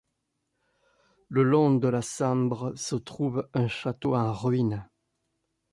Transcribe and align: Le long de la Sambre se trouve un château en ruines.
Le 1.29 1.43
long 1.43 1.75
de 1.75 1.87
la 1.87 2.01
Sambre 2.01 2.73
se 2.75 2.95
trouve 2.95 3.47
un 3.53 3.67
château 3.67 4.15
en 4.15 4.33
ruines. 4.33 4.89